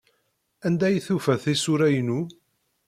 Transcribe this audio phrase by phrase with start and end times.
[0.65, 2.19] Anda ay tufa tisura-inu?